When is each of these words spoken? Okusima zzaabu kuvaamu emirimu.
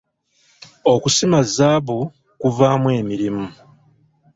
Okusima 0.93 1.39
zzaabu 1.47 1.97
kuvaamu 2.39 2.87
emirimu. 2.99 3.45